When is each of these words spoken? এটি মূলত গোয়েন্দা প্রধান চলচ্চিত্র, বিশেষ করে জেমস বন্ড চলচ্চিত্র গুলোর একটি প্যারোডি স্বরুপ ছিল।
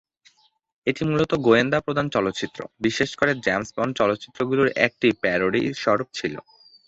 এটি 0.87 1.01
মূলত 1.05 1.31
গোয়েন্দা 1.45 1.79
প্রধান 1.79 2.05
চলচ্চিত্র, 2.15 2.59
বিশেষ 2.81 3.09
করে 3.15 3.31
জেমস 3.45 3.69
বন্ড 3.75 3.93
চলচ্চিত্র 3.97 4.39
গুলোর 4.49 4.69
একটি 4.85 5.07
প্যারোডি 5.21 5.61
স্বরুপ 5.81 6.09
ছিল। 6.13 6.35